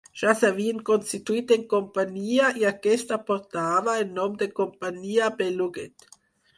Ja 0.19 0.31
s’havien 0.37 0.79
constituït 0.89 1.53
en 1.57 1.67
companyia 1.75 2.49
i 2.63 2.67
aquesta 2.71 3.21
portava 3.31 3.97
el 4.03 4.13
nom 4.19 4.43
de 4.43 4.53
Companyia 4.65 5.33
Belluguet. 5.41 6.13